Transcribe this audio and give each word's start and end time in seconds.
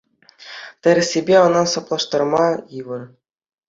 Тӗрӗссипе, 0.81 1.35
ӑна 1.45 1.63
саплаштарма 1.71 2.45
йывӑр. 2.75 3.01